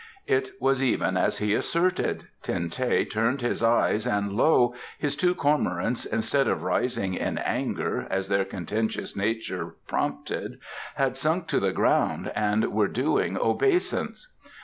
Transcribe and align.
It 0.25 0.53
was 0.59 0.81
even 0.81 1.15
as 1.15 1.37
he 1.37 1.53
asserted; 1.53 2.25
Ten 2.41 2.71
teh 2.71 3.03
turned 3.05 3.41
his 3.41 3.61
eyes 3.61 4.07
and 4.07 4.33
lo, 4.33 4.73
his 4.97 5.15
two 5.15 5.35
cormorants, 5.35 6.05
instead 6.07 6.47
of 6.47 6.63
rising 6.63 7.13
in 7.13 7.37
anger, 7.37 8.07
as 8.09 8.27
their 8.27 8.43
contentious 8.43 9.15
nature 9.15 9.75
prompted, 9.87 10.57
had 10.95 11.17
sunk 11.17 11.45
to 11.49 11.59
the 11.59 11.71
ground 11.71 12.31
and 12.35 12.71
were 12.73 12.87
doing 12.87 13.37
obeisance. 13.37 14.33